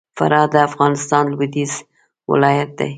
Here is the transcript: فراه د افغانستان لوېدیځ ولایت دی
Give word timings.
فراه 0.17 0.47
د 0.53 0.55
افغانستان 0.67 1.23
لوېدیځ 1.33 1.73
ولایت 2.31 2.69
دی 2.79 2.89